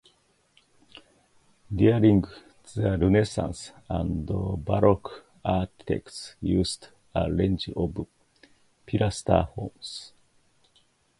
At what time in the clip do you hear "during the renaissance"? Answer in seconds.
1.75-3.71